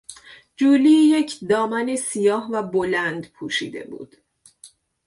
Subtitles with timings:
[0.55, 4.17] جولی یک دامن سیاه و بلند پوشیده بود.